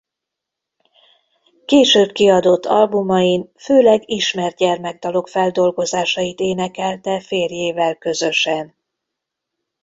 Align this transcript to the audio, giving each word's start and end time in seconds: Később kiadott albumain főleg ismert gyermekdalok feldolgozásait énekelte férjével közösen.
Később 1.65 2.11
kiadott 2.11 2.65
albumain 2.65 3.51
főleg 3.59 4.09
ismert 4.09 4.55
gyermekdalok 4.57 5.27
feldolgozásait 5.27 6.39
énekelte 6.39 7.19
férjével 7.19 7.95
közösen. 7.97 8.75